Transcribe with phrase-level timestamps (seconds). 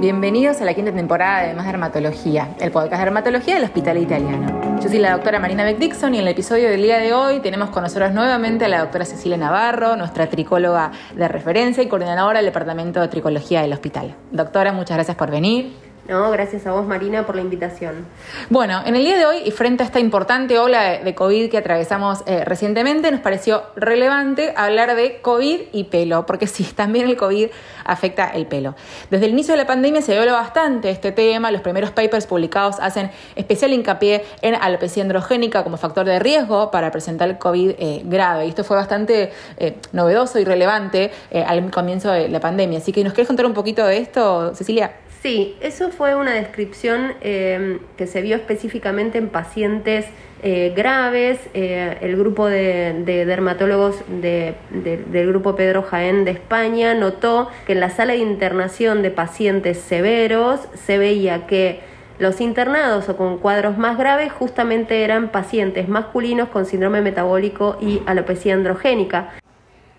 [0.00, 4.80] Bienvenidos a la quinta temporada de Más Dermatología, el podcast de dermatología del Hospital Italiano.
[4.80, 7.40] Yo soy la doctora Marina Beck Dixon y en el episodio del día de hoy
[7.40, 12.38] tenemos con nosotros nuevamente a la doctora Cecilia Navarro, nuestra tricóloga de referencia y coordinadora
[12.38, 14.14] del Departamento de Tricología del hospital.
[14.32, 15.89] Doctora, muchas gracias por venir.
[16.08, 18.06] No, gracias a vos Marina por la invitación.
[18.48, 21.58] Bueno, en el día de hoy y frente a esta importante ola de COVID que
[21.58, 27.16] atravesamos eh, recientemente, nos pareció relevante hablar de COVID y pelo, porque sí, también el
[27.16, 27.48] COVID
[27.84, 28.74] afecta el pelo.
[29.10, 32.76] Desde el inicio de la pandemia se habló bastante este tema, los primeros papers publicados
[32.80, 38.02] hacen especial hincapié en alopecia androgénica como factor de riesgo para presentar el COVID eh,
[38.04, 38.46] grave.
[38.46, 41.12] Y esto fue bastante eh, novedoso y relevante
[41.46, 42.78] al comienzo de la pandemia.
[42.78, 44.92] Así que, ¿nos querés contar un poquito de esto, Cecilia?
[45.22, 50.06] Sí, eso fue una descripción em, que se vio específicamente en pacientes
[50.42, 51.38] eh, graves.
[51.52, 57.90] Eh, el grupo de, dermatólogos del grupo Pedro Jaén de España notó que en la
[57.90, 61.80] sala de internación de pacientes severos se veía que
[62.18, 68.00] los internados o con cuadros más graves justamente eran pacientes masculinos con síndrome metabólico y
[68.06, 69.34] alopecia androgénica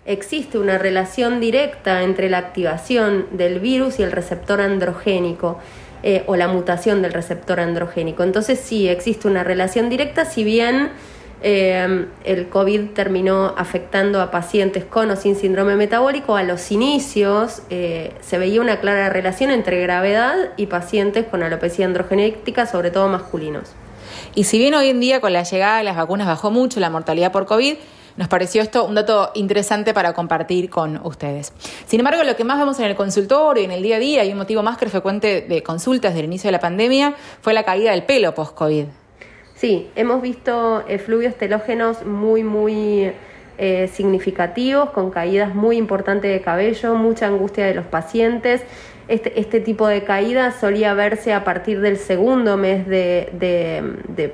[0.04, 5.58] existe una relación directa entre la activación del virus y el receptor androgénico
[6.02, 8.22] eh, o la mutación del receptor androgénico.
[8.22, 10.90] Entonces sí, existe una relación directa, si bien
[11.44, 17.62] eh, el COVID terminó afectando a pacientes con o sin síndrome metabólico, a los inicios
[17.70, 23.08] eh, se veía una clara relación entre gravedad y pacientes con alopecia androgenética, sobre todo
[23.08, 23.70] masculinos.
[24.34, 26.90] Y si bien hoy en día con la llegada de las vacunas bajó mucho la
[26.90, 27.76] mortalidad por COVID,
[28.16, 31.52] nos pareció esto un dato interesante para compartir con ustedes.
[31.86, 34.24] Sin embargo, lo que más vemos en el consultorio y en el día a día
[34.24, 37.52] y un motivo más que frecuente de consultas desde el inicio de la pandemia fue
[37.54, 38.84] la caída del pelo post-COVID.
[39.54, 43.12] Sí, hemos visto efluvios telógenos muy, muy
[43.58, 48.62] eh, significativos, con caídas muy importantes de cabello, mucha angustia de los pacientes.
[49.08, 54.32] Este, este tipo de caída solía verse a partir del segundo mes de,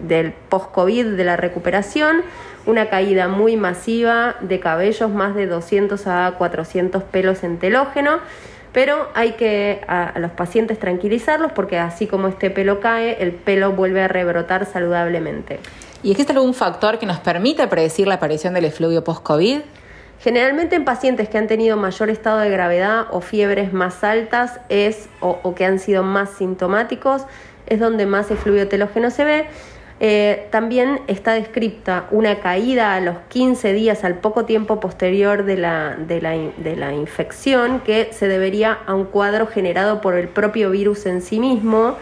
[0.00, 2.22] del post-COVID, de la recuperación,
[2.66, 8.18] una caída muy masiva de cabellos, más de 200 a 400 pelos en telógeno,
[8.72, 13.72] pero hay que a, los pacientes tranquilizarlos porque así como este pelo cae, el pelo
[13.72, 15.60] vuelve a rebrotar saludablemente.
[16.02, 19.60] ¿Y existe algún factor que nos permita predecir la aparición del efluvio post-COVID?
[20.20, 25.08] Generalmente en pacientes que han tenido mayor estado de gravedad o fiebres más altas es,
[25.20, 27.22] o, o que han sido más sintomáticos
[27.66, 29.46] es donde más efluvio telógeno se ve
[29.98, 35.56] eh, también está descripta una caída a los 15 días, al poco tiempo posterior de
[35.56, 41.06] la, de la, infección, que se debería a un cuadro generado por el propio virus
[41.06, 41.96] en sí mismo.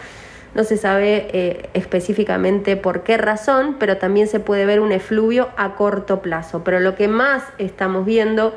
[0.57, 5.51] No se sabe eh, específicamente por qué razón, pero también se puede ver un efluvio
[5.57, 6.65] a corto plazo.
[6.65, 8.55] Pero lo que más estamos viendo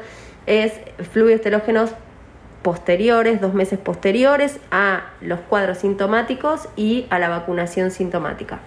[0.47, 0.74] es
[1.12, 1.91] fluidos telógenos
[2.67, 8.59] posteriores, dos meses posteriores a los cuadros sintomáticos y a la vacunación sintomática.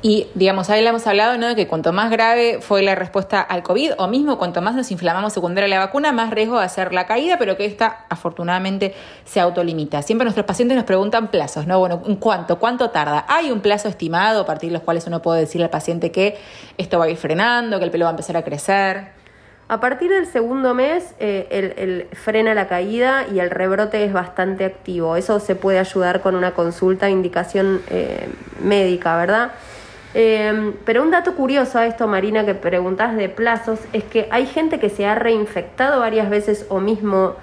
[0.00, 1.48] Y, digamos, ahí le hemos hablado, ¿no?
[1.48, 4.90] De que cuanto más grave fue la respuesta al COVID, o mismo cuanto más nos
[4.90, 8.94] inflamamos secundaria a la vacuna, más riesgo de hacer la caída, pero que esta, afortunadamente,
[9.26, 10.00] se autolimita.
[10.00, 11.78] Siempre nuestros pacientes nos preguntan plazos, ¿no?
[11.78, 12.58] Bueno, ¿en cuánto?
[12.58, 13.26] ¿Cuánto tarda?
[13.28, 16.38] ¿Hay un plazo estimado a partir de los cuales uno puede decirle al paciente que
[16.78, 19.18] esto va a ir frenando, que el pelo va a empezar a crecer?
[19.70, 24.64] A partir del segundo mes, eh, el, frena la caída y el rebrote es bastante
[24.64, 25.16] activo.
[25.16, 28.28] Eso se puede ayudar con una consulta, indicación eh,
[28.62, 29.52] médica, ¿verdad?
[30.14, 34.46] Em, pero un dato curioso a esto, Marina, que preguntas de plazos, es que hay
[34.46, 37.34] gente que se ha reinfectado varias veces o mismo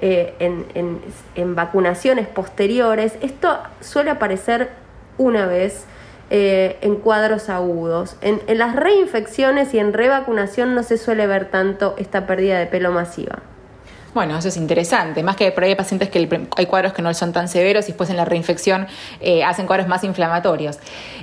[0.00, 3.16] eh, en, vacunaciones posteriores.
[3.22, 4.70] Esto suele aparecer
[5.16, 5.86] una vez
[6.32, 8.14] eh, en cuadros agudos.
[8.20, 12.92] En, las reinfecciones y en revacunación no se suele ver tanto esta pérdida de pelo
[12.92, 13.40] masiva.
[14.14, 15.24] Bueno, eso es interesante.
[15.24, 17.88] Más que por ahí hay pacientes que hay cuadros que no son tan severos y
[17.88, 18.86] después en la reinfección
[19.20, 20.78] eh, hacen cuadros más inflamatorios.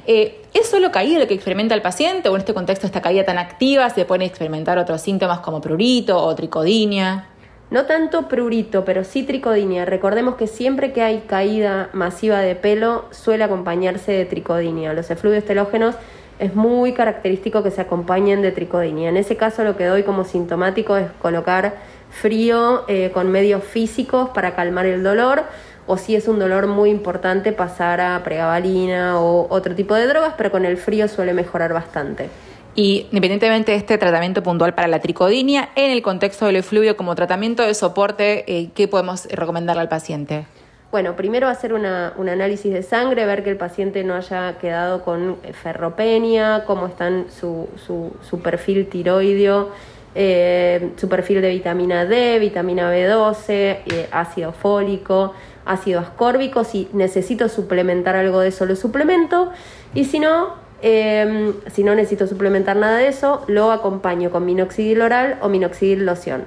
[0.05, 3.23] Eh, ¿Es solo caída lo que experimenta el paciente o en este contexto esta caída
[3.23, 7.27] tan activa se pueden experimentar otros síntomas como prurito o tricodinia?
[7.69, 9.83] No tanto prurito, pero sí tricodinia.
[9.83, 14.93] Recordemos que siempre que hay caída masiva de pelo suele acompañarse de tricodinia.
[14.93, 15.95] Los efluvios telógenos
[16.39, 19.09] es muy característico que se acompañen de tricodinia.
[19.09, 21.75] En ese caso lo que doy como sintomático es colocar
[22.09, 25.43] frío eh, con medios físicos para calmar el dolor
[25.87, 30.35] o si es un dolor muy importante pasar a pregabalina o otro tipo de drogas,
[30.37, 32.29] pero con el frío suele mejorar bastante.
[32.77, 37.15] Y independientemente de este tratamiento puntual para la tricodinia, en el contexto del efluvio como
[37.15, 40.45] tratamiento de soporte, eh, ¿qué podemos recomendarle al paciente?
[40.91, 45.37] Bueno, primero hacer un análisis de sangre, ver que el paciente no haya quedado con
[45.63, 49.71] ferropenia, cómo está su, su, perfil tiroideo
[50.13, 55.33] eh, su perfil de vitamina D, vitamina B12, eh, ácido fólico,
[55.65, 56.63] ácido ascórbico.
[56.63, 59.51] Si necesito suplementar algo de eso, lo suplemento.
[59.95, 65.01] Y si no, em, si no necesito suplementar nada de eso, lo acompaño con minoxidil
[65.01, 66.45] oral o minoxidil loción.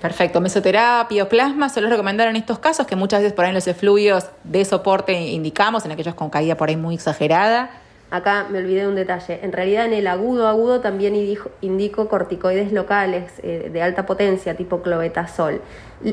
[0.00, 0.40] Perfecto.
[0.40, 3.66] Mesoterapia o plasma suelo recomendar en estos casos que muchas veces por ahí en los
[3.66, 7.70] efluvios de soporte indicamos, en aquellos con caída por ahí muy exagerada
[8.14, 9.40] Acá me olvidé de un detalle.
[9.42, 11.16] En realidad en el agudo agudo también
[11.60, 15.60] indico, corticoides locales eh, de alta potencia tipo clobetasol.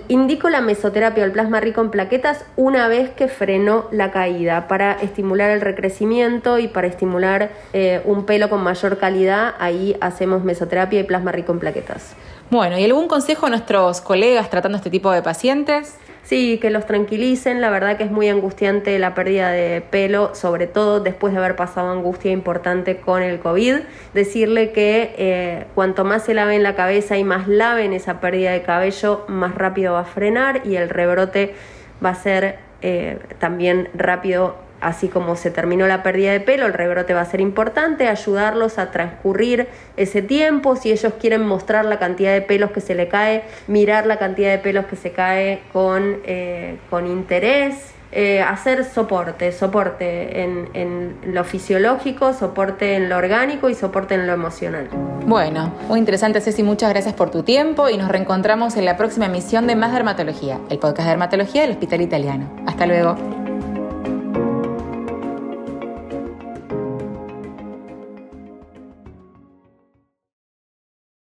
[0.07, 4.67] Indico la mesoterapia o el plasma rico en plaquetas una vez que frenó la caída
[4.67, 9.53] para estimular el recrecimiento y para estimular eh, un pelo con mayor calidad.
[9.59, 12.15] Ahí hacemos mesoterapia y plasma rico en plaquetas.
[12.49, 15.99] Bueno, ¿y algún consejo a nuestros colegas tratando este tipo de pacientes?
[16.23, 20.67] Sí, que los tranquilicen, la verdad que es muy angustiante la pérdida de pelo, sobre
[20.67, 23.77] todo después de haber pasado angustia importante con el COVID.
[24.13, 28.61] Decirle que eh, cuanto más se laven la cabeza y más laven esa pérdida de
[28.61, 31.55] cabello, más rápido va a frenar y el rebrote
[32.03, 36.73] va a ser eh, también rápido así como se terminó la pérdida de pelo, el
[36.73, 41.99] rebrote va a ser importante, ayudarlos a transcurrir ese tiempo, si ellos quieren mostrar la
[41.99, 45.61] cantidad de pelos que se le cae, mirar la cantidad de pelos que se cae
[45.71, 47.93] con, eh, con interés.
[48.13, 54.27] Eh, hacer soporte, soporte en, en, lo fisiológico, soporte en lo orgánico y soporte en
[54.27, 54.89] lo emocional.
[55.25, 59.27] Bueno, muy interesante Ceci, muchas gracias por tu tiempo y nos reencontramos en la próxima
[59.27, 62.49] emisión de Más Dermatología, el podcast de dermatología del Hospital Italiano.
[62.67, 63.40] Hasta luego.